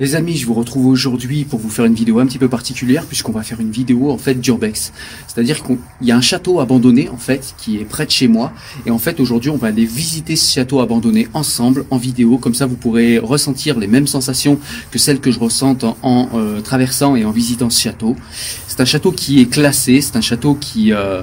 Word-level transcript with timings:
Les 0.00 0.16
amis, 0.16 0.36
je 0.36 0.44
vous 0.44 0.54
retrouve 0.54 0.86
aujourd'hui 0.86 1.44
pour 1.44 1.60
vous 1.60 1.70
faire 1.70 1.84
une 1.84 1.94
vidéo 1.94 2.18
un 2.18 2.26
petit 2.26 2.40
peu 2.40 2.48
particulière 2.48 3.06
puisqu'on 3.06 3.30
va 3.30 3.44
faire 3.44 3.60
une 3.60 3.70
vidéo 3.70 4.10
en 4.10 4.18
fait 4.18 4.34
d'urbex. 4.34 4.92
C'est-à-dire 5.28 5.62
qu'il 5.62 5.78
y 6.02 6.10
a 6.10 6.16
un 6.16 6.20
château 6.20 6.58
abandonné 6.58 7.08
en 7.10 7.16
fait 7.16 7.54
qui 7.58 7.76
est 7.76 7.84
près 7.84 8.04
de 8.04 8.10
chez 8.10 8.26
moi 8.26 8.52
et 8.86 8.90
en 8.90 8.98
fait 8.98 9.20
aujourd'hui 9.20 9.50
on 9.50 9.56
va 9.56 9.68
aller 9.68 9.84
visiter 9.84 10.34
ce 10.34 10.52
château 10.52 10.80
abandonné 10.80 11.28
ensemble 11.32 11.84
en 11.92 11.96
vidéo 11.96 12.38
comme 12.38 12.54
ça 12.54 12.66
vous 12.66 12.74
pourrez 12.74 13.20
ressentir 13.20 13.78
les 13.78 13.86
mêmes 13.86 14.08
sensations 14.08 14.58
que 14.90 14.98
celles 14.98 15.20
que 15.20 15.30
je 15.30 15.38
ressente 15.38 15.84
en, 16.02 16.28
euh, 16.34 16.60
traversant 16.60 17.14
et 17.14 17.24
en 17.24 17.30
visitant 17.30 17.70
ce 17.70 17.80
château. 17.80 18.16
C'est 18.74 18.82
un 18.82 18.86
château 18.86 19.12
qui 19.12 19.40
est 19.40 19.46
classé, 19.46 20.00
c'est 20.00 20.16
un 20.16 20.20
château 20.20 20.56
qui, 20.56 20.92
euh, 20.92 21.22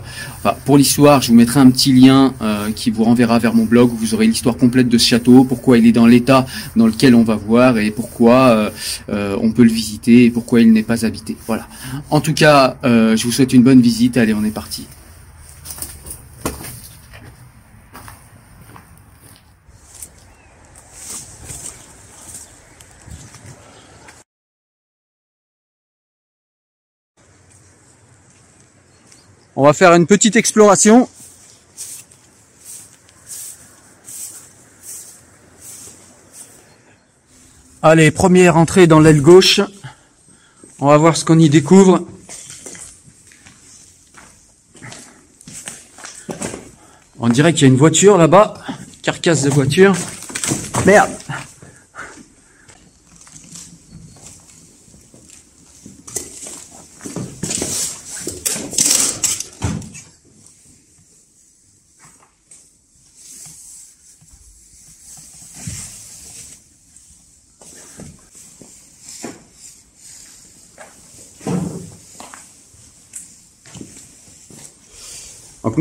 pour 0.63 0.77
l'histoire, 0.77 1.21
je 1.21 1.27
vous 1.27 1.35
mettrai 1.35 1.59
un 1.59 1.69
petit 1.69 1.91
lien 1.91 2.33
euh, 2.41 2.71
qui 2.73 2.91
vous 2.91 3.03
renverra 3.03 3.39
vers 3.39 3.53
mon 3.53 3.65
blog 3.65 3.91
où 3.91 3.97
vous 3.97 4.13
aurez 4.13 4.25
l'histoire 4.25 4.55
complète 4.55 4.87
de 4.87 4.97
ce 4.97 5.05
château, 5.05 5.43
pourquoi 5.43 5.77
il 5.77 5.85
est 5.85 5.91
dans 5.91 6.05
l'état 6.05 6.45
dans 6.77 6.87
lequel 6.87 7.13
on 7.13 7.23
va 7.23 7.35
voir 7.35 7.77
et 7.77 7.91
pourquoi 7.91 8.51
euh, 8.51 8.69
euh, 9.09 9.35
on 9.41 9.51
peut 9.51 9.63
le 9.63 9.69
visiter 9.69 10.23
et 10.23 10.29
pourquoi 10.29 10.61
il 10.61 10.71
n'est 10.71 10.81
pas 10.81 11.05
habité. 11.05 11.35
Voilà. 11.45 11.67
En 12.09 12.21
tout 12.21 12.33
cas, 12.33 12.77
je 12.85 13.21
vous 13.21 13.33
souhaite 13.33 13.51
une 13.51 13.63
bonne 13.63 13.81
visite. 13.81 14.15
Allez, 14.15 14.33
on 14.33 14.45
est 14.45 14.51
parti. 14.51 14.85
On 29.55 29.65
va 29.65 29.73
faire 29.73 29.93
une 29.93 30.07
petite 30.07 30.35
exploration 30.35 31.09
Allez, 37.83 38.11
première 38.11 38.57
entrée 38.57 38.85
dans 38.85 38.99
l'aile 38.99 39.21
gauche. 39.21 39.59
On 40.79 40.87
va 40.87 40.97
voir 40.97 41.17
ce 41.17 41.25
qu'on 41.25 41.39
y 41.39 41.49
découvre. 41.49 42.05
On 47.19 47.29
dirait 47.29 47.53
qu'il 47.53 47.63
y 47.63 47.65
a 47.65 47.73
une 47.73 47.79
voiture 47.79 48.17
là-bas. 48.19 48.53
Carcasse 49.01 49.41
de 49.41 49.49
voiture. 49.49 49.95
Merde 50.85 51.11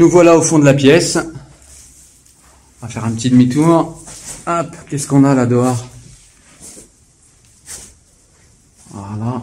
nous 0.01 0.09
voilà 0.09 0.35
au 0.35 0.41
fond 0.41 0.59
de 0.59 0.65
la 0.65 0.73
pièce. 0.73 1.19
On 2.81 2.87
va 2.87 2.89
faire 2.89 3.05
un 3.05 3.13
petit 3.13 3.29
demi-tour. 3.29 4.03
Hop, 4.47 4.77
qu'est-ce 4.89 5.07
qu'on 5.07 5.25
a 5.25 5.35
là 5.35 5.45
dehors? 5.45 5.87
Voilà. 8.89 9.43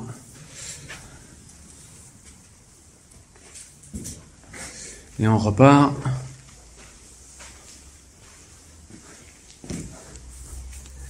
Et 5.19 5.27
on 5.27 5.37
repart. 5.37 5.93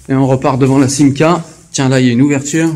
Et 0.10 0.14
on 0.14 0.28
repart 0.28 0.60
devant 0.60 0.78
la 0.78 0.90
Simca. 0.90 1.42
Tiens, 1.72 1.88
là, 1.88 2.02
il 2.02 2.08
y 2.08 2.10
a 2.10 2.14
une 2.14 2.22
ouverture. 2.22 2.76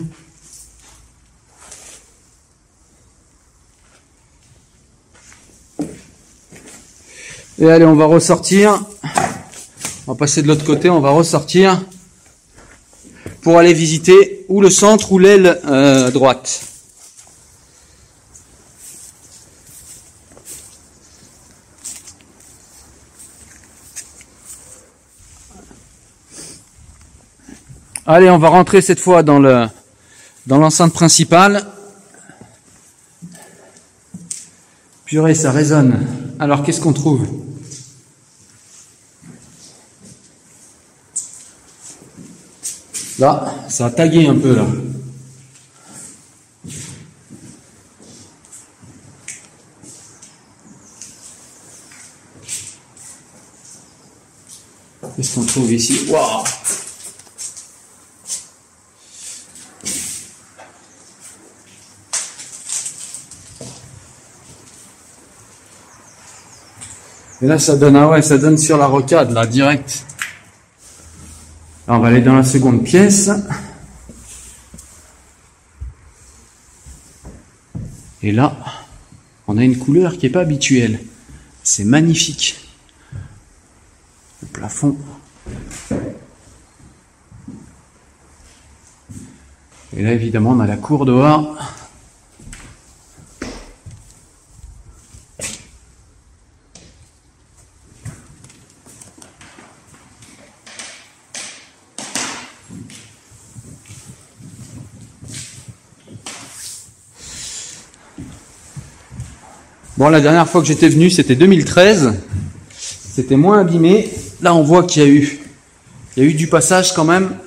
Et 7.61 7.69
allez, 7.69 7.85
on 7.85 7.95
va 7.95 8.05
ressortir. 8.05 8.83
On 10.07 10.13
va 10.13 10.17
passer 10.17 10.41
de 10.41 10.47
l'autre 10.47 10.65
côté, 10.65 10.89
on 10.89 10.99
va 10.99 11.11
ressortir 11.11 11.79
pour 13.43 13.59
aller 13.59 13.71
visiter 13.71 14.47
ou 14.49 14.61
le 14.61 14.71
centre 14.71 15.11
ou 15.11 15.19
l'aile 15.19 15.61
euh, 15.67 16.09
droite. 16.09 16.63
Allez, 28.07 28.31
on 28.31 28.39
va 28.39 28.49
rentrer 28.49 28.81
cette 28.81 28.99
fois 28.99 29.21
dans 29.21 29.39
dans 30.47 30.57
l'enceinte 30.57 30.93
principale. 30.93 31.67
Purée, 35.05 35.35
ça 35.35 35.51
résonne. 35.51 36.07
Alors, 36.39 36.63
qu'est-ce 36.63 36.81
qu'on 36.81 36.93
trouve? 36.93 37.50
Là, 43.21 43.53
ça 43.69 43.85
a 43.85 43.91
tagué 43.91 44.25
un 44.25 44.33
peu 44.33 44.55
là. 44.55 44.65
Qu'est-ce 55.15 55.35
qu'on 55.35 55.45
trouve 55.45 55.71
ici? 55.71 56.07
Waouh 56.09 56.43
Et 67.43 67.45
là, 67.45 67.59
ça 67.59 67.75
donne, 67.75 67.97
ah 67.97 68.07
ouais, 68.07 68.23
ça 68.23 68.39
donne 68.39 68.57
sur 68.57 68.77
la 68.77 68.87
rocade, 68.87 69.31
là, 69.31 69.45
direct. 69.45 70.05
On 71.93 71.99
va 71.99 72.07
aller 72.07 72.21
dans 72.21 72.37
la 72.37 72.43
seconde 72.43 72.85
pièce. 72.85 73.29
Et 78.23 78.31
là, 78.31 78.55
on 79.45 79.57
a 79.57 79.63
une 79.65 79.77
couleur 79.77 80.13
qui 80.13 80.25
n'est 80.25 80.31
pas 80.31 80.39
habituelle. 80.39 81.01
C'est 81.63 81.83
magnifique. 81.83 82.65
Le 84.41 84.47
plafond. 84.47 84.95
Et 89.93 90.01
là, 90.01 90.13
évidemment, 90.13 90.51
on 90.51 90.61
a 90.61 90.67
la 90.67 90.77
cour 90.77 91.05
dehors. 91.05 91.57
Bon, 110.01 110.09
la 110.09 110.19
dernière 110.19 110.49
fois 110.49 110.61
que 110.61 110.67
j'étais 110.67 110.89
venu, 110.89 111.11
c'était 111.11 111.35
2013. 111.35 112.15
C'était 112.75 113.35
moins 113.35 113.59
abîmé. 113.59 114.11
Là, 114.41 114.55
on 114.55 114.63
voit 114.63 114.81
qu'il 114.81 115.03
y 115.03 115.05
a 115.05 115.07
eu, 115.07 115.39
il 116.17 116.23
y 116.23 116.25
a 116.25 116.29
eu 116.29 116.33
du 116.33 116.47
passage 116.47 116.91
quand 116.95 117.03
même. 117.03 117.37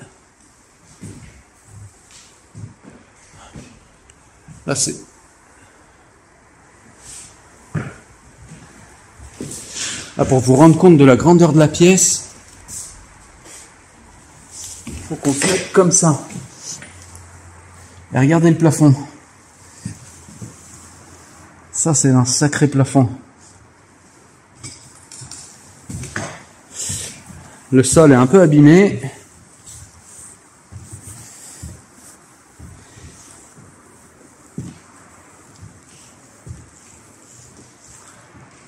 Là, 4.69 4.76
c'est. 4.76 4.94
Là, 10.16 10.24
pour 10.24 10.39
vous 10.39 10.54
rendre 10.54 10.78
compte 10.78 10.97
de 10.97 11.04
la 11.04 11.16
grandeur 11.16 11.54
de 11.54 11.59
la 11.59 11.66
pièce, 11.66 12.28
faut 15.09 15.16
qu'on 15.16 15.33
fasse 15.33 15.59
comme 15.72 15.91
ça. 15.91 16.21
Et 18.15 18.18
regardez 18.21 18.51
le 18.51 18.59
plafond. 18.59 18.95
Ça, 21.84 21.92
c'est 21.92 22.09
un 22.09 22.25
sacré 22.25 22.66
plafond. 22.66 23.10
Le 27.71 27.83
sol 27.83 28.13
est 28.13 28.15
un 28.15 28.27
peu 28.27 28.41
abîmé. 28.41 29.03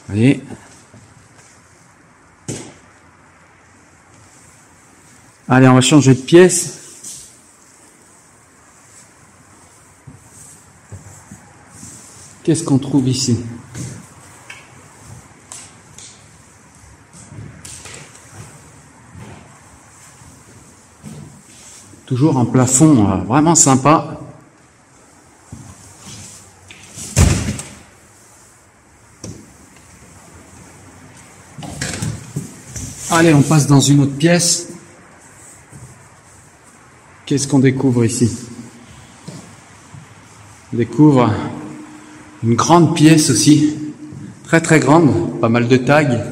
voyez 0.08 0.44
Allez, 5.48 5.68
on 5.68 5.74
va 5.74 5.80
changer 5.80 6.12
de 6.12 6.20
pièce. 6.20 6.75
Qu'est-ce 12.46 12.62
qu'on 12.62 12.78
trouve 12.78 13.08
ici? 13.08 13.40
Toujours 22.06 22.38
un 22.38 22.44
plafond 22.44 23.10
euh, 23.10 23.16
vraiment 23.24 23.56
sympa. 23.56 24.20
Allez, 33.10 33.34
on 33.34 33.42
passe 33.42 33.66
dans 33.66 33.80
une 33.80 34.02
autre 34.02 34.14
pièce. 34.14 34.68
Qu'est-ce 37.24 37.48
qu'on 37.48 37.58
découvre 37.58 38.04
ici? 38.04 38.30
On 40.72 40.76
découvre 40.76 41.28
une 42.42 42.54
grande 42.54 42.94
pièce 42.94 43.30
aussi, 43.30 43.74
très 44.44 44.60
très 44.60 44.80
grande, 44.80 45.40
pas 45.40 45.48
mal 45.48 45.68
de 45.68 45.76
tags. 45.76 46.22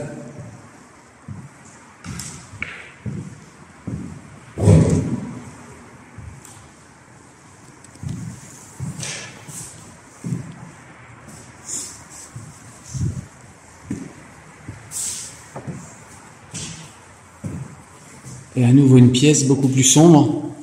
Et 18.57 18.65
à 18.65 18.73
nouveau 18.73 18.99
une 18.99 19.11
pièce 19.11 19.47
beaucoup 19.47 19.69
plus 19.69 19.83
sombre. 19.83 20.54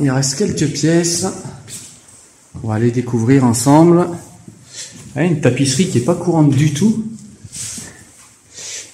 Il 0.00 0.10
reste 0.10 0.36
quelques 0.36 0.72
pièces 0.72 1.26
qu'on 2.60 2.68
va 2.68 2.74
aller 2.74 2.90
découvrir 2.90 3.44
ensemble. 3.44 4.08
Ah, 5.14 5.24
une 5.24 5.40
tapisserie 5.40 5.90
qui 5.90 5.98
est 5.98 6.04
pas 6.04 6.14
courante 6.14 6.50
du 6.50 6.72
tout. 6.72 7.04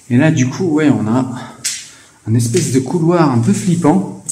Et 0.09 0.17
là, 0.17 0.31
du 0.31 0.49
coup, 0.49 0.65
ouais, 0.65 0.89
on 0.89 1.07
a 1.07 1.33
un 2.27 2.35
espèce 2.35 2.73
de 2.73 2.79
couloir 2.79 3.31
un 3.31 3.39
peu 3.39 3.53
flippant. 3.53 4.23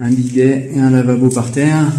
Un 0.00 0.10
bidet 0.10 0.72
et 0.74 0.80
un 0.80 0.90
lavabo 0.90 1.30
par 1.30 1.50
terre. 1.52 1.90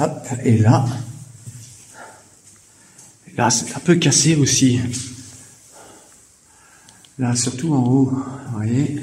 Hop, 0.00 0.26
et 0.44 0.58
là, 0.58 0.84
là 3.36 3.48
c'est 3.48 3.74
un 3.76 3.78
peu 3.78 3.94
cassé 3.94 4.34
aussi. 4.34 4.80
Là, 7.18 7.36
surtout 7.36 7.72
en 7.72 7.84
haut, 7.84 8.12
vous 8.12 8.56
voyez, 8.56 8.98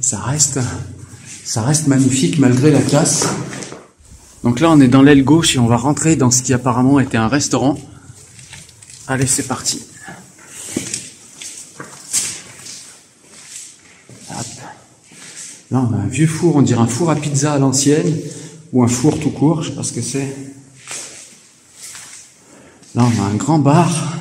ça 0.00 0.18
reste, 0.18 0.58
ça 1.44 1.62
reste 1.62 1.86
magnifique 1.86 2.40
malgré 2.40 2.72
la 2.72 2.82
casse. 2.82 3.28
Donc 4.42 4.58
là, 4.58 4.70
on 4.70 4.80
est 4.80 4.88
dans 4.88 5.02
l'aile 5.02 5.24
gauche 5.24 5.54
et 5.54 5.60
on 5.60 5.66
va 5.66 5.76
rentrer 5.76 6.16
dans 6.16 6.32
ce 6.32 6.42
qui 6.42 6.52
apparemment 6.52 6.98
était 6.98 7.16
un 7.16 7.28
restaurant. 7.28 7.78
Allez, 9.06 9.26
c'est 9.26 9.46
parti. 9.46 9.86
Là, 15.70 15.88
on 15.88 15.94
a 15.94 15.96
un 15.96 16.06
vieux 16.06 16.26
four, 16.26 16.56
on 16.56 16.62
dirait 16.62 16.80
un 16.80 16.86
four 16.86 17.10
à 17.10 17.16
pizza 17.16 17.52
à 17.52 17.58
l'ancienne, 17.58 18.18
ou 18.72 18.82
un 18.82 18.88
four 18.88 19.18
tout 19.18 19.30
court, 19.30 19.62
je 19.62 19.70
sais 19.70 19.76
pas 19.76 19.82
ce 19.82 19.92
que 19.92 20.02
c'est. 20.02 20.36
Là, 22.94 23.04
on 23.04 23.22
a 23.22 23.26
un 23.26 23.34
grand 23.34 23.58
bar. 23.58 24.16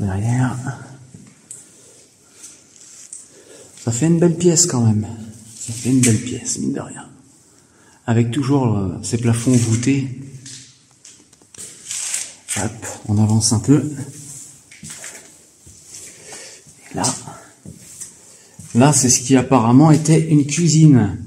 Derrière. 0.00 0.56
Ça 3.84 3.92
fait 3.92 4.06
une 4.06 4.18
belle 4.18 4.36
pièce 4.36 4.66
quand 4.66 4.80
même. 4.80 5.06
Ça 5.58 5.72
fait 5.72 5.90
une 5.90 6.00
belle 6.00 6.20
pièce, 6.20 6.58
mine 6.58 6.72
de 6.72 6.80
rien. 6.80 7.06
Avec 8.06 8.30
toujours 8.30 8.76
euh, 8.76 8.98
ces 9.02 9.18
plafonds 9.18 9.52
voûtés. 9.52 10.08
Hop, 12.56 12.86
on 13.08 13.18
avance 13.18 13.52
un 13.52 13.60
peu. 13.60 13.90
Là, 16.94 17.02
là 18.74 18.92
c'est 18.92 19.08
ce 19.08 19.20
qui 19.20 19.36
apparemment 19.36 19.92
était 19.92 20.28
une 20.28 20.46
cuisine. 20.46 21.18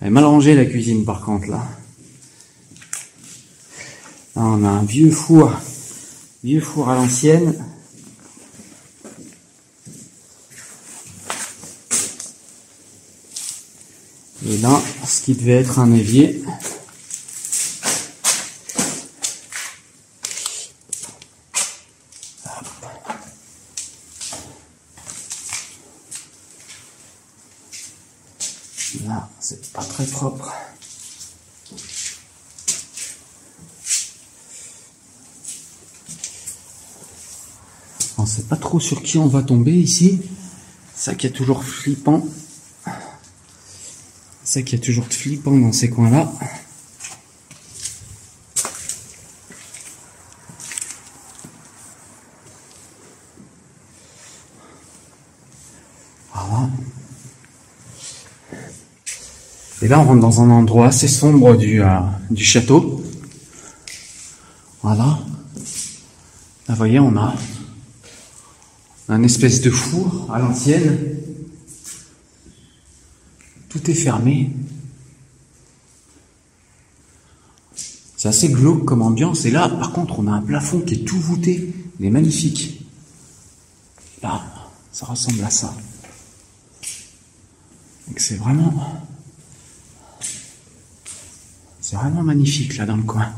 Elle 0.00 0.08
est 0.08 0.10
mal 0.10 0.24
rangée 0.24 0.54
la 0.54 0.64
cuisine 0.64 1.04
par 1.04 1.20
contre 1.20 1.48
là. 1.48 1.68
Là 4.36 4.42
on 4.42 4.64
a 4.64 4.68
un 4.68 4.84
vieux 4.84 5.10
four, 5.10 5.52
vieux 6.44 6.60
four 6.60 6.88
à 6.88 6.94
l'ancienne. 6.94 7.54
Et 14.50 14.58
là, 14.58 14.82
ce 15.06 15.22
qui 15.22 15.34
devait 15.34 15.52
être 15.52 15.78
un 15.78 15.92
évier. 15.92 16.42
Là, 29.06 29.30
c'est 29.38 29.70
pas 29.70 29.84
très 29.84 30.04
propre. 30.06 30.52
On 38.18 38.26
sait 38.26 38.42
pas 38.42 38.56
trop 38.56 38.80
sur 38.80 39.00
qui 39.04 39.16
on 39.16 39.28
va 39.28 39.44
tomber 39.44 39.74
ici. 39.74 40.20
Ça 40.96 41.14
qui 41.14 41.28
est 41.28 41.30
toujours 41.30 41.62
flippant. 41.62 42.26
Ça 44.50 44.62
qui 44.62 44.74
est 44.74 44.80
toujours 44.80 45.06
flippant 45.06 45.56
dans 45.56 45.70
ces 45.70 45.90
coins-là. 45.90 46.28
Voilà. 56.34 56.68
Et 59.82 59.86
là, 59.86 60.00
on 60.00 60.04
rentre 60.04 60.20
dans 60.20 60.40
un 60.40 60.50
endroit 60.50 60.88
assez 60.88 61.06
sombre 61.06 61.56
du, 61.56 61.80
euh, 61.80 62.00
du 62.32 62.44
château. 62.44 63.04
Voilà. 64.82 65.04
Là, 65.04 65.20
vous 66.70 66.74
voyez, 66.74 66.98
on 66.98 67.16
a 67.16 67.36
un 69.08 69.22
espèce 69.22 69.60
de 69.60 69.70
four 69.70 70.28
à 70.34 70.40
l'ancienne. 70.40 71.09
Tout 73.80 73.90
est 73.90 73.94
fermé. 73.94 74.50
C'est 78.16 78.28
assez 78.28 78.50
glauque 78.50 78.84
comme 78.84 79.00
ambiance. 79.00 79.46
Et 79.46 79.50
là, 79.50 79.68
par 79.68 79.92
contre, 79.92 80.18
on 80.18 80.26
a 80.26 80.32
un 80.32 80.42
plafond 80.42 80.80
qui 80.80 80.94
est 80.94 81.04
tout 81.04 81.18
voûté. 81.18 81.72
Il 81.98 82.04
est 82.04 82.10
magnifique. 82.10 82.86
Là, 84.22 84.42
ça 84.92 85.06
ressemble 85.06 85.42
à 85.42 85.50
ça. 85.50 85.74
C'est 88.16 88.36
vraiment... 88.36 89.06
C'est 91.80 91.96
vraiment 91.96 92.22
magnifique 92.22 92.76
là 92.76 92.84
dans 92.84 92.96
le 92.96 93.02
coin. 93.02 93.32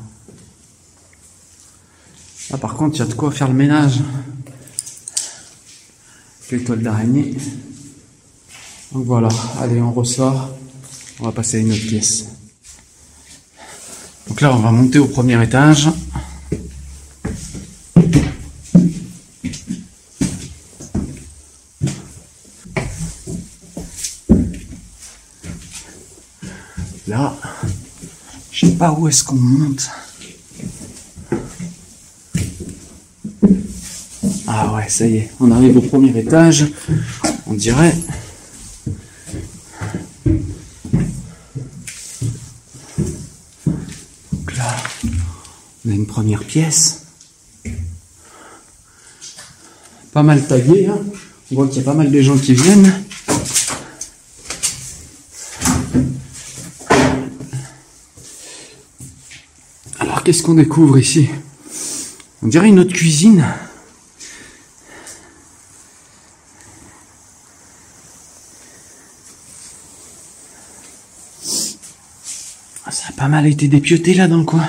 Là 2.50 2.58
par 2.58 2.74
contre, 2.74 2.96
il 2.96 2.98
y 2.98 3.02
a 3.02 3.06
de 3.06 3.14
quoi 3.14 3.30
faire 3.30 3.48
le 3.48 3.54
ménage. 3.54 4.00
Quelle 6.48 6.64
toile 6.64 6.82
d'araignée. 6.82 7.36
Donc 8.92 9.06
voilà, 9.06 9.28
allez, 9.60 9.80
on 9.80 9.92
ressort. 9.92 10.50
On 11.20 11.24
va 11.24 11.32
passer 11.32 11.58
à 11.58 11.60
une 11.60 11.72
autre 11.72 11.86
pièce. 11.86 12.26
Donc 14.28 14.40
là, 14.40 14.54
on 14.54 14.58
va 14.58 14.70
monter 14.70 14.98
au 14.98 15.06
premier 15.06 15.42
étage. 15.42 15.88
Là, 27.08 27.34
je 28.50 28.66
sais 28.66 28.72
pas 28.72 28.92
où 28.92 29.08
est-ce 29.08 29.24
qu'on 29.24 29.36
monte. 29.36 29.90
Ah 34.46 34.74
ouais, 34.74 34.88
ça 34.88 35.06
y 35.06 35.16
est, 35.16 35.30
on 35.40 35.50
arrive 35.50 35.78
au 35.78 35.82
premier 35.82 36.16
étage. 36.18 36.66
On 37.46 37.54
dirait 37.54 37.94
Donc 44.32 44.56
là, 44.56 44.76
on 45.84 45.90
a 45.90 45.91
première 46.06 46.44
pièce. 46.44 47.02
pas 50.12 50.22
mal 50.22 50.46
tagué. 50.46 50.86
Hein. 50.86 50.98
On 51.50 51.54
voit 51.54 51.68
qu'il 51.68 51.78
y 51.78 51.80
a 51.80 51.84
pas 51.84 51.94
mal 51.94 52.10
de 52.10 52.20
gens 52.20 52.36
qui 52.36 52.54
viennent. 52.54 52.92
Alors 59.98 60.22
qu'est-ce 60.22 60.42
qu'on 60.42 60.54
découvre 60.54 60.98
ici? 60.98 61.28
On 62.42 62.48
dirait 62.48 62.68
une 62.68 62.80
autre 62.80 62.92
cuisine. 62.92 63.44
Ah, 72.84 72.90
ça 72.90 73.04
a 73.08 73.12
pas 73.12 73.28
mal 73.28 73.46
été 73.46 73.68
dépioté 73.68 74.12
là 74.14 74.28
dans 74.28 74.38
le 74.38 74.44
coin. 74.44 74.66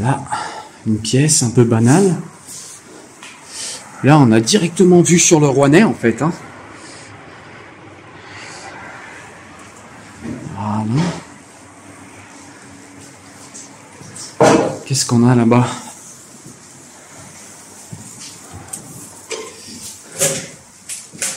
Là, 0.00 0.24
une 0.86 0.98
pièce 0.98 1.42
un 1.42 1.50
peu 1.50 1.64
banale. 1.64 2.16
Là, 4.02 4.18
on 4.18 4.32
a 4.32 4.40
directement 4.40 5.00
vu 5.02 5.18
sur 5.18 5.40
le 5.40 5.48
Rouennais, 5.48 5.84
en 5.84 5.94
fait. 5.94 6.20
Hein. 6.20 6.32
Voilà. 10.56 10.84
Qu'est-ce 14.84 15.06
qu'on 15.06 15.26
a 15.26 15.34
là-bas? 15.34 15.66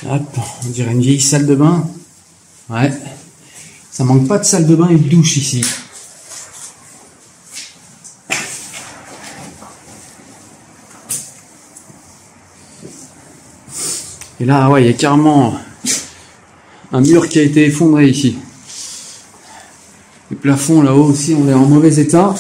Hop, 0.09 0.37
on 0.65 0.69
dirait 0.69 0.91
une 0.91 1.01
vieille 1.01 1.21
salle 1.21 1.45
de 1.45 1.55
bain. 1.55 1.87
Ouais. 2.69 2.91
Ça 3.91 4.03
manque 4.03 4.27
pas 4.27 4.39
de 4.39 4.43
salle 4.43 4.67
de 4.67 4.75
bain 4.75 4.89
et 4.89 4.95
de 4.97 5.09
douche 5.09 5.37
ici. 5.37 5.65
Là, 14.47 14.69
ouais, 14.69 14.83
il 14.83 14.87
y 14.87 14.89
a 14.89 14.93
carrément 14.93 15.59
un 16.93 17.01
mur 17.01 17.27
qui 17.27 17.39
a 17.39 17.43
été 17.43 17.65
effondré 17.65 18.07
ici. 18.07 18.37
Les 20.31 20.37
plafonds 20.37 20.81
là-haut 20.81 21.03
aussi, 21.03 21.35
on 21.35 21.47
est 21.49 21.53
en 21.53 21.65
mauvais 21.65 21.99
état. 21.99 22.33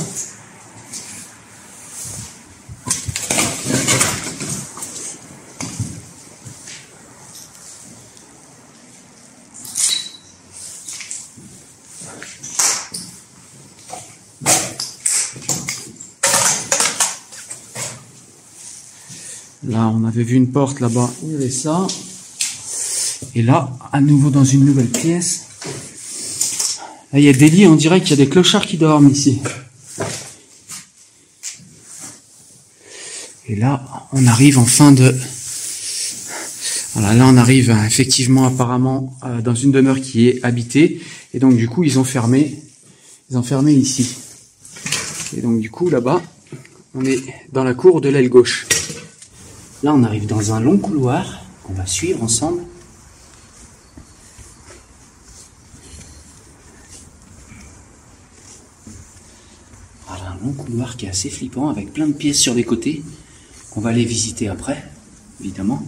Là, 19.63 19.91
on 19.93 20.05
avait 20.05 20.16
vu 20.27 20.35
une 20.35 20.51
porte 20.51 20.81
là-bas, 20.81 21.09
il 21.23 21.31
y 21.31 21.35
avait 21.35 21.49
ça. 21.49 21.87
Et 23.33 23.41
là, 23.41 23.77
à 23.93 24.01
nouveau 24.01 24.29
dans 24.29 24.43
une 24.43 24.65
nouvelle 24.65 24.89
pièce. 24.89 25.45
Là, 27.13 27.19
il 27.19 27.23
y 27.23 27.29
a 27.29 27.33
des 27.33 27.49
lits, 27.49 27.65
on 27.65 27.75
dirait 27.75 28.01
qu'il 28.01 28.09
y 28.09 28.13
a 28.13 28.25
des 28.25 28.29
clochards 28.29 28.65
qui 28.65 28.77
dorment 28.77 29.09
ici. 29.09 29.39
Et 33.47 33.55
là, 33.55 33.87
on 34.11 34.27
arrive 34.27 34.59
en 34.59 34.65
fin 34.65 34.91
de... 34.91 35.15
Voilà, 36.93 37.13
là, 37.13 37.25
on 37.27 37.37
arrive 37.37 37.69
euh, 37.69 37.85
effectivement 37.85 38.45
apparemment 38.45 39.17
euh, 39.23 39.41
dans 39.41 39.55
une 39.55 39.71
demeure 39.71 40.01
qui 40.01 40.27
est 40.27 40.43
habitée. 40.43 40.99
Et 41.33 41.39
donc, 41.39 41.55
du 41.55 41.69
coup, 41.69 41.83
ils 41.85 41.99
ont 41.99 42.03
fermé, 42.03 42.61
ils 43.29 43.37
ont 43.37 43.43
fermé 43.43 43.71
ici. 43.73 44.15
Et 45.37 45.41
donc, 45.41 45.61
du 45.61 45.69
coup, 45.69 45.89
là-bas, 45.89 46.21
on 46.95 47.05
est 47.05 47.23
dans 47.53 47.63
la 47.63 47.75
cour 47.75 48.01
de 48.01 48.09
l'aile 48.09 48.29
gauche. 48.29 48.67
Là, 49.83 49.93
on 49.93 50.03
arrive 50.03 50.25
dans 50.25 50.53
un 50.53 50.59
long 50.59 50.77
couloir 50.77 51.45
qu'on 51.63 51.73
va 51.73 51.85
suivre 51.85 52.23
ensemble. 52.23 52.63
Voilà, 60.07 60.31
un 60.31 60.37
long 60.43 60.53
couloir 60.53 60.97
qui 60.97 61.05
est 61.05 61.09
assez 61.09 61.29
flippant 61.29 61.69
avec 61.69 61.93
plein 61.93 62.07
de 62.07 62.13
pièces 62.13 62.39
sur 62.39 62.55
les 62.55 62.63
côtés 62.63 63.03
qu'on 63.69 63.81
va 63.81 63.91
aller 63.91 64.05
visiter 64.05 64.47
après, 64.47 64.83
évidemment. 65.39 65.83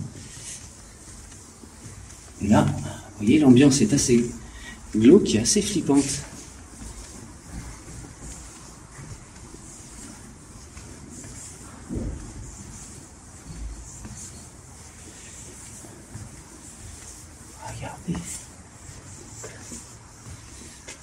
Là, 2.43 2.61
vous 2.61 3.25
voyez, 3.25 3.39
l'ambiance 3.39 3.81
est 3.81 3.91
assez 3.93 4.29
glauque 4.95 5.33
et 5.33 5.39
assez 5.39 5.63
flippante. 5.63 6.05
Regardez. 17.79 18.23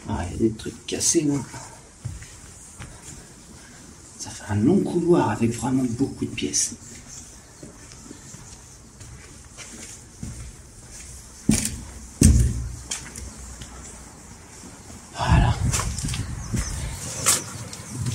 Ah, 0.09 0.25
il 0.27 0.33
y 0.33 0.35
a 0.35 0.49
des 0.49 0.55
trucs 0.57 0.87
cassés 0.87 1.23
là. 1.23 1.35
Ça 4.19 4.31
fait 4.31 4.53
un 4.53 4.57
long 4.57 4.81
couloir 4.81 5.31
avec 5.31 5.53
vraiment 5.53 5.85
beaucoup 5.89 6.27
de 6.27 6.31
pièces. 6.31 6.75
Voilà. 15.17 15.55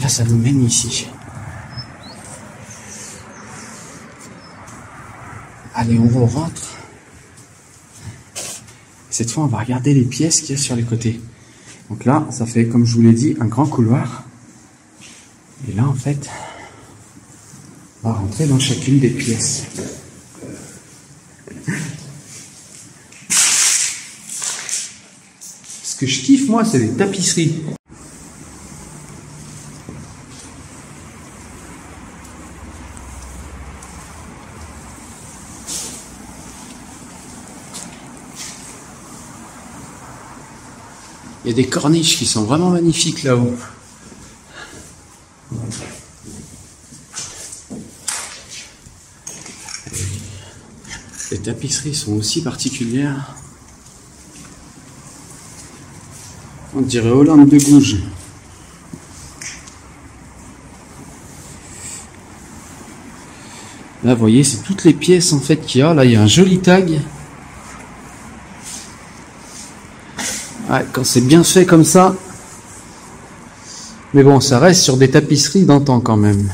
Là, 0.02 0.10
ça 0.10 0.24
nous 0.26 0.38
mène 0.38 0.64
ici. 0.66 1.08
Allez, 5.74 5.98
on 5.98 6.26
rentre. 6.28 6.71
Cette 9.12 9.30
fois, 9.30 9.44
on 9.44 9.48
va 9.48 9.60
regarder 9.60 9.94
les 9.94 10.06
pièces 10.06 10.40
qu'il 10.40 10.56
y 10.56 10.58
a 10.58 10.62
sur 10.62 10.76
les 10.76 10.84
côtés. 10.84 11.20
Donc 11.90 12.06
là, 12.06 12.26
ça 12.32 12.46
fait, 12.46 12.66
comme 12.68 12.86
je 12.86 12.96
vous 12.96 13.02
l'ai 13.02 13.12
dit, 13.12 13.36
un 13.42 13.46
grand 13.46 13.66
couloir. 13.66 14.24
Et 15.68 15.74
là, 15.74 15.86
en 15.86 15.94
fait, 15.94 16.30
on 18.04 18.10
va 18.10 18.16
rentrer 18.16 18.48
dans 18.48 18.58
chacune 18.58 19.00
des 19.00 19.10
pièces. 19.10 19.64
Ce 25.84 25.96
que 25.98 26.08
je 26.08 26.22
kiffe, 26.22 26.48
moi, 26.48 26.64
c'est 26.64 26.80
les 26.80 26.92
tapisseries. 26.92 27.56
Des 41.54 41.66
corniches 41.66 42.18
qui 42.18 42.26
sont 42.26 42.44
vraiment 42.44 42.70
magnifiques 42.70 43.24
là-haut. 43.24 43.56
Les 51.32 51.40
tapisseries 51.40 51.96
sont 51.96 52.14
aussi 52.14 52.42
particulières. 52.42 53.36
On 56.76 56.82
dirait 56.82 57.10
Hollande 57.10 57.50
de 57.50 57.58
Gouges. 57.58 57.98
Là, 64.04 64.16
vous 64.16 64.20
voyez, 64.20 64.44
c'est 64.44 64.64
toutes 64.64 64.84
les 64.84 64.94
pièces 64.94 65.32
en 65.32 65.40
fait 65.40 65.58
qu'il 65.58 65.80
y 65.80 65.84
a. 65.84 65.94
Là, 65.94 66.06
il 66.06 66.12
y 66.12 66.16
a 66.16 66.22
un 66.22 66.28
joli 66.28 66.60
tag. 66.60 67.00
Ouais, 70.72 70.86
quand 70.94 71.04
c'est 71.04 71.22
bien 71.22 71.44
fait 71.44 71.66
comme 71.66 71.84
ça. 71.84 72.16
Mais 74.14 74.24
bon, 74.24 74.40
ça 74.40 74.58
reste 74.58 74.82
sur 74.82 74.96
des 74.96 75.12
tapisseries 75.12 75.66
d'antan 75.66 76.00
quand 76.00 76.16
même. 76.16 76.50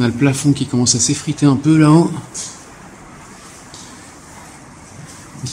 On 0.00 0.02
a 0.02 0.06
le 0.06 0.14
plafond 0.14 0.54
qui 0.54 0.64
commence 0.64 0.94
à 0.94 0.98
s'effriter 0.98 1.44
un 1.44 1.56
peu 1.56 1.76
là-haut. 1.76 2.10
Hein. 2.10 2.22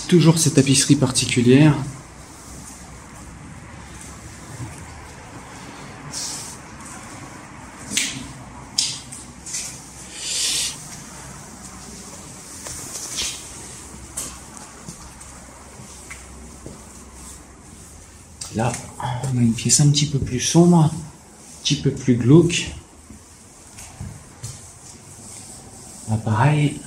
Toujours 0.08 0.40
ces 0.40 0.52
tapisseries 0.54 0.96
particulières. 0.96 1.76
Là, 18.56 18.72
on 19.02 19.38
a 19.40 19.42
une 19.42 19.52
pièce 19.52 19.82
un 19.82 19.90
petit 19.90 20.06
peu 20.06 20.20
plus 20.20 20.40
sombre, 20.40 20.78
un 20.78 20.92
petit 21.64 21.76
peu 21.76 21.92
plus 21.92 22.16
glauque. 22.16 22.72
Là, 26.18 26.32
pareil. 26.32 26.80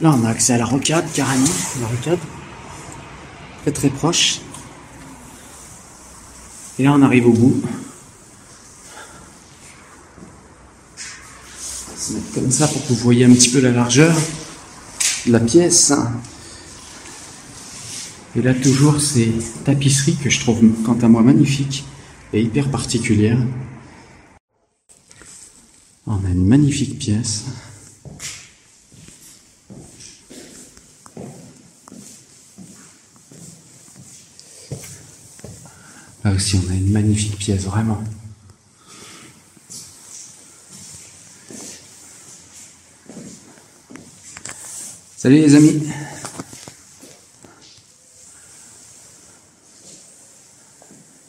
Là, 0.00 0.14
on 0.18 0.24
a 0.24 0.30
accès 0.30 0.54
à 0.54 0.58
la 0.58 0.64
rocade, 0.64 1.04
carrément. 1.12 1.46
La 1.80 1.86
rocade. 1.86 2.18
Très 3.62 3.72
très 3.72 3.88
proche. 3.88 4.40
Et 6.78 6.84
là, 6.84 6.92
on 6.92 7.02
arrive 7.02 7.26
au 7.28 7.32
bout. 7.32 7.62
On 11.86 11.92
va 11.92 12.00
se 12.00 12.12
mettre 12.14 12.34
comme 12.34 12.50
ça 12.50 12.66
pour 12.66 12.82
que 12.82 12.88
vous 12.88 12.96
voyez 12.96 13.24
un 13.24 13.32
petit 13.32 13.50
peu 13.50 13.60
la 13.60 13.70
largeur 13.70 14.14
de 15.26 15.32
la 15.32 15.40
pièce. 15.40 15.92
Et 18.34 18.40
là, 18.40 18.54
toujours 18.54 18.98
ces 18.98 19.30
tapisseries 19.64 20.16
que 20.16 20.30
je 20.30 20.40
trouve, 20.40 20.62
quant 20.84 20.98
à 21.02 21.08
moi, 21.08 21.22
magnifiques 21.22 21.84
et 22.32 22.40
hyper 22.40 22.70
particulières. 22.70 23.38
On 26.06 26.24
a 26.24 26.30
une 26.30 26.46
magnifique 26.46 26.98
pièce. 26.98 27.44
Là 36.24 36.32
aussi, 36.32 36.56
on 36.56 36.70
a 36.70 36.74
une 36.74 36.90
magnifique 36.90 37.36
pièce, 37.36 37.64
vraiment. 37.64 38.02
Salut 45.18 45.36
les 45.36 45.54
amis. 45.54 45.82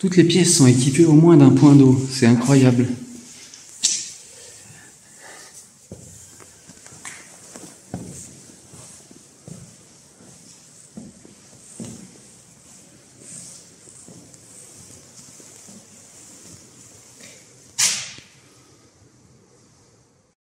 Toutes 0.04 0.18
les 0.18 0.26
pièces 0.26 0.58
sont 0.58 0.68
équipées 0.68 1.06
au 1.06 1.14
moins 1.14 1.38
d'un 1.38 1.52
point 1.52 1.74
d'eau. 1.76 1.98
C'est 2.12 2.26
incroyable. 2.26 2.90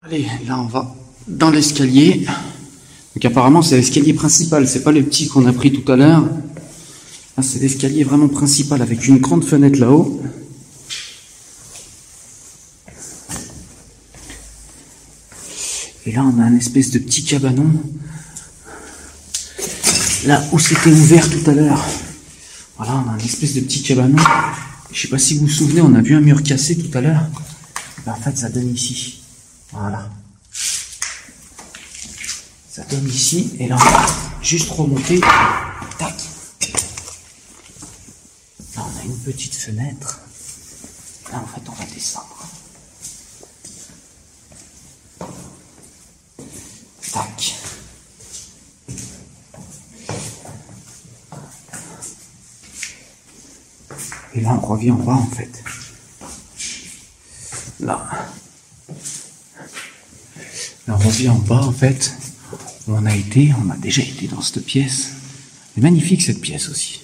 Allez, 0.02 0.26
là 0.48 0.58
on 0.58 0.68
va 0.68 0.96
dans 1.28 1.50
l'escalier. 1.50 2.26
Donc 3.14 3.26
apparemment 3.26 3.62
c'est 3.62 3.76
l'escalier 3.76 4.14
principal, 4.14 4.70
c'est 4.70 4.84
pas 4.84 4.94
le 4.94 5.04
petit 5.04 5.28
qu'on 5.28 5.46
a 5.48 5.52
pris 5.52 5.74
tout 5.74 5.92
à 5.92 5.98
l'heure. 5.98 6.24
Là 7.40 7.44
c'est 7.44 7.60
l'escalier 7.60 8.04
vraiment 8.04 8.28
principal 8.28 8.82
avec 8.82 9.08
une 9.08 9.20
grande 9.20 9.46
fenêtre 9.46 9.80
là-haut. 9.80 10.22
Et 16.06 16.12
là 16.12 16.26
on 16.26 16.38
a 16.38 16.44
un 16.44 16.58
espèce 16.58 16.92
de 16.92 17.00
petit 17.00 17.24
cabanon. 17.24 17.72
Là 20.26 20.44
où 20.52 20.60
c'était 20.60 20.90
ouvert 20.90 21.30
tout 21.30 21.50
à 21.50 21.54
l'heure. 21.54 21.86
Voilà, 22.76 23.06
on 23.06 23.10
a 23.10 23.14
un 23.14 23.20
espèce 23.20 23.54
de 23.54 23.62
petit 23.62 23.84
cabanon. 23.84 24.22
Je 24.92 25.00
sais 25.00 25.08
pas 25.08 25.18
si 25.18 25.36
vous 25.36 25.46
vous 25.46 25.50
souvenez, 25.50 25.80
on 25.80 25.96
a 25.96 26.02
vu 26.02 26.16
un 26.16 26.20
mur 26.20 26.44
cassé 26.44 26.78
tout 26.78 26.98
à 26.98 27.00
l'heure. 27.00 27.26
Ben, 28.06 28.12
en 28.12 28.22
fait 28.22 28.38
ça 28.38 28.50
donne 28.50 28.70
ici. 28.70 29.22
Voilà. 29.72 30.10
Ça 32.70 32.84
donne 32.92 33.08
ici, 33.08 33.54
et 33.60 33.70
là, 33.70 33.78
juste 34.42 34.70
remonter. 34.72 35.22
Tac. 35.98 36.16
Là, 38.76 38.86
on 38.86 39.00
a 39.00 39.04
une 39.04 39.19
petite 39.32 39.54
fenêtre. 39.54 40.22
Là, 41.32 41.44
en 41.44 41.46
fait, 41.46 41.62
on 41.70 41.72
va 41.72 41.86
descendre. 41.94 42.48
Tac. 47.12 47.56
Et 54.34 54.42
là, 54.42 54.60
on 54.60 54.66
revient 54.66 54.92
en 54.92 54.96
bas, 54.96 55.14
en 55.14 55.28
fait. 55.28 55.64
Là. 57.80 58.10
Là, 60.88 60.96
on 60.96 60.98
revient 60.98 61.30
en 61.30 61.36
bas, 61.36 61.62
en 61.62 61.72
fait. 61.72 62.14
On 62.88 63.06
a 63.06 63.16
été, 63.16 63.54
on 63.64 63.70
a 63.70 63.78
déjà 63.78 64.02
été 64.02 64.28
dans 64.28 64.42
cette 64.42 64.66
pièce. 64.66 65.10
Magnifique, 65.78 66.24
cette 66.24 66.42
pièce 66.42 66.68
aussi. 66.70 67.02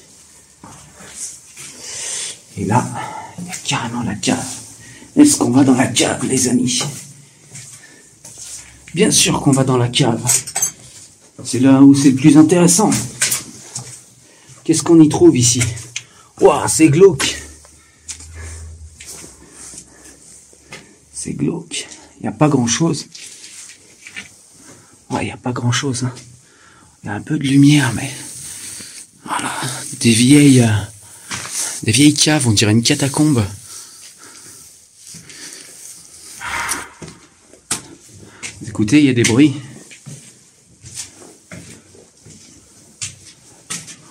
Et 2.58 2.66
là, 2.66 2.88
il 3.40 3.46
y 3.46 3.50
a 3.50 3.56
carrément 3.66 4.04
la 4.04 4.16
cave. 4.16 4.46
Est-ce 5.16 5.38
qu'on 5.38 5.52
va 5.52 5.64
dans 5.64 5.76
la 5.76 5.88
cave, 5.88 6.26
les 6.26 6.48
amis? 6.48 6.82
Bien 8.94 9.12
sûr 9.12 9.42
qu'on 9.42 9.52
va 9.52 9.64
dans 9.64 9.78
la 9.78 9.90
cave. 9.90 10.22
C'est 11.44 11.60
là 11.60 11.82
où 11.82 11.94
c'est 11.94 12.12
le 12.12 12.16
plus 12.16 12.38
intéressant. 12.38 12.90
Qu'est-ce 14.64 14.84
qu'on 14.84 15.00
y 15.02 15.10
trouve 15.10 15.38
ici? 15.38 15.62
Waouh, 16.40 16.68
c'est 16.68 16.90
glauque. 16.90 17.42
C'est 21.14 21.34
glauque. 21.34 21.88
Il 22.20 22.24
n'y 22.24 22.30
a 22.30 22.32
pas 22.32 22.48
grand-chose. 22.48 23.08
Ouais, 25.12 25.24
il 25.24 25.26
n'y 25.26 25.32
a 25.32 25.38
pas 25.38 25.52
grand-chose. 25.52 26.06
hein. 26.06 26.14
Il 27.04 27.08
y 27.08 27.10
a 27.10 27.14
un 27.14 27.22
peu 27.22 27.38
de 27.38 27.44
lumière, 27.44 27.92
mais... 27.94 28.10
Voilà. 29.26 29.52
Des 30.00 30.12
vieilles... 30.12 30.62
euh, 30.62 30.95
Des 31.84 31.92
vieilles 31.92 32.14
caves, 32.14 32.48
on 32.48 32.52
dirait 32.52 32.72
une 32.72 32.84
catacombe. 32.84 33.46
Écoutez, 38.68 39.00
il 39.00 39.06
y 39.06 39.10
a 39.10 39.14
des 39.14 39.24
bruits. 39.24 39.54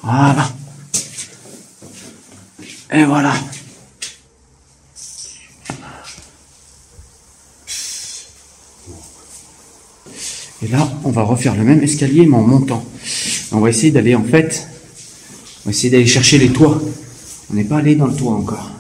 Voilà. 0.02 0.52
Et 2.92 3.04
voilà. 3.04 3.34
Et 10.62 10.68
là, 10.68 10.90
on 11.04 11.10
va 11.10 11.22
refaire 11.22 11.56
le 11.56 11.64
même 11.64 11.82
escalier, 11.82 12.26
mais 12.26 12.36
en 12.36 12.42
montant. 12.42 12.84
On 13.52 13.60
va 13.60 13.68
essayer 13.68 13.90
d'aller, 13.92 14.14
en 14.14 14.24
fait, 14.24 14.66
on 15.64 15.68
va 15.68 15.70
essayer 15.72 15.90
d'aller 15.90 16.06
chercher 16.06 16.38
les 16.38 16.50
toits. 16.50 16.80
On 17.50 17.54
n'est 17.54 17.64
pas 17.64 17.78
allé 17.78 17.96
dans 17.96 18.06
le 18.06 18.14
toit 18.14 18.32
encore. 18.32 18.73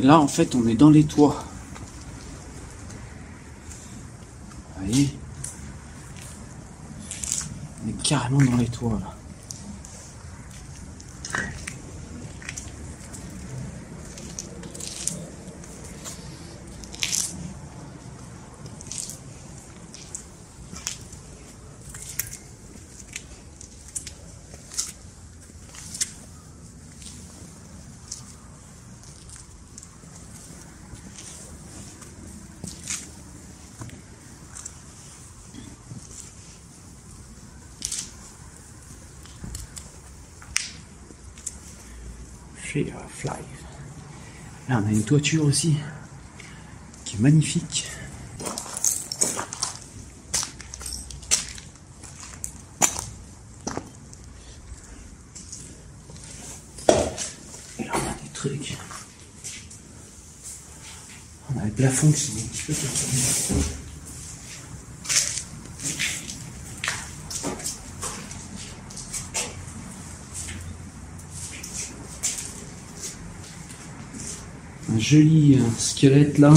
Là, 0.00 0.20
en 0.20 0.28
fait, 0.28 0.54
on 0.54 0.66
est 0.68 0.74
dans 0.74 0.90
les 0.90 1.04
toits. 1.04 1.42
Vous 4.76 4.86
voyez 4.86 5.18
On 7.84 7.88
est 7.88 8.02
carrément 8.02 8.38
dans 8.38 8.56
les 8.56 8.68
toits, 8.68 8.98
là. 9.00 9.14
Fly. 42.84 43.32
Là, 44.68 44.82
on 44.82 44.86
a 44.86 44.90
une 44.90 45.04
toiture 45.04 45.44
aussi 45.44 45.76
qui 47.04 47.16
est 47.16 47.20
magnifique. 47.20 47.86
Et 57.78 57.84
là, 57.84 57.92
on 57.94 58.08
a 58.08 58.12
des 58.22 58.30
trucs. 58.34 58.76
On 61.54 61.58
a 61.60 61.64
le 61.64 61.70
plafond 61.70 62.12
qui 62.12 62.32
est 62.70 62.74
un 62.74 63.77
joli 75.08 75.54
euh, 75.54 75.62
squelette 75.78 76.36
là, 76.36 76.52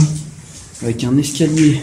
avec 0.81 1.05
un 1.05 1.17
escalier. 1.17 1.81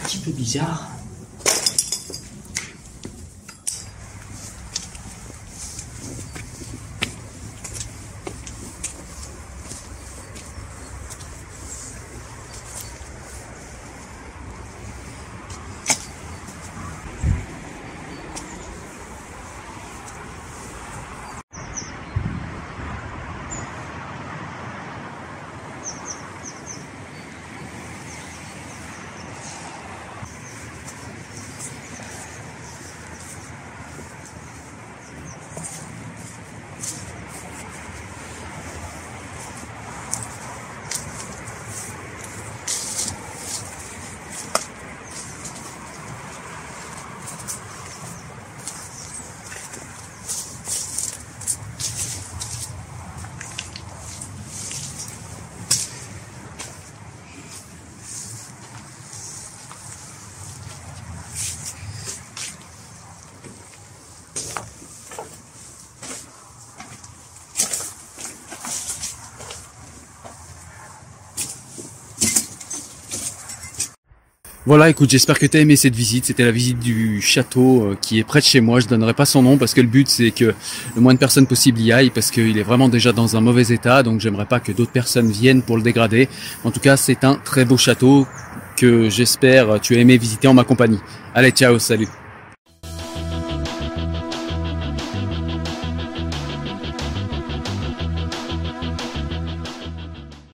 Un 0.00 0.04
petit 0.04 0.18
peu 0.18 0.30
bizarre. 0.30 0.91
Voilà, 74.64 74.88
écoute, 74.88 75.10
j'espère 75.10 75.40
que 75.40 75.46
tu 75.46 75.56
as 75.56 75.60
aimé 75.60 75.74
cette 75.74 75.96
visite. 75.96 76.26
C'était 76.26 76.44
la 76.44 76.52
visite 76.52 76.78
du 76.78 77.20
château 77.20 77.82
euh, 77.82 77.98
qui 78.00 78.20
est 78.20 78.24
près 78.24 78.38
de 78.38 78.44
chez 78.44 78.60
moi. 78.60 78.78
Je 78.78 78.86
donnerai 78.86 79.12
pas 79.12 79.24
son 79.24 79.42
nom 79.42 79.58
parce 79.58 79.74
que 79.74 79.80
le 79.80 79.88
but 79.88 80.08
c'est 80.08 80.30
que 80.30 80.54
le 80.94 81.00
moins 81.00 81.14
de 81.14 81.18
personnes 81.18 81.48
possible 81.48 81.80
y 81.80 81.90
aillent 81.90 82.10
parce 82.10 82.30
qu'il 82.30 82.56
est 82.56 82.62
vraiment 82.62 82.88
déjà 82.88 83.10
dans 83.10 83.36
un 83.36 83.40
mauvais 83.40 83.66
état. 83.74 84.04
Donc 84.04 84.20
j'aimerais 84.20 84.46
pas 84.46 84.60
que 84.60 84.70
d'autres 84.70 84.92
personnes 84.92 85.32
viennent 85.32 85.62
pour 85.62 85.76
le 85.76 85.82
dégrader. 85.82 86.28
En 86.62 86.70
tout 86.70 86.80
cas, 86.80 86.96
c'est 86.96 87.24
un 87.24 87.34
très 87.34 87.64
beau 87.64 87.76
château 87.76 88.24
que 88.76 89.10
j'espère 89.10 89.80
tu 89.80 89.96
as 89.96 89.98
aimé 89.98 90.16
visiter 90.16 90.46
en 90.46 90.54
ma 90.54 90.62
compagnie. 90.62 91.00
Allez, 91.34 91.50
ciao, 91.50 91.80
salut. 91.80 92.21